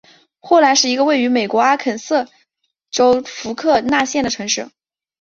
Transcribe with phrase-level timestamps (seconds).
[0.39, 2.27] 霍兰是一个位于美国阿肯色
[2.89, 4.71] 州福克纳县的城市。